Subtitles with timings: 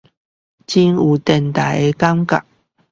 [0.03, 0.05] 好有
[1.19, 2.41] 電台的感覺